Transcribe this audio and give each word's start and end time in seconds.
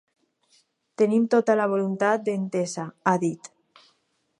Tenim 1.01 1.27
tota 1.35 1.57
la 1.61 1.69
voluntat 1.75 2.25
d’entesa, 2.31 2.91
ha 3.13 3.19
dit. 3.27 3.57